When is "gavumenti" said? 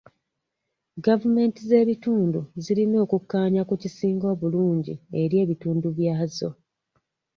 1.05-1.59